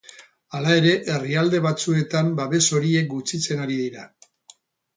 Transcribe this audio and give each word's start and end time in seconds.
Hala 0.59 0.71
ere, 0.79 0.93
herrialde 1.15 1.59
batzuetan 1.65 2.33
babes 2.41 2.63
horiek 2.79 3.07
gutxitzen 3.15 3.65
ari 3.67 3.81
dira. 3.87 4.11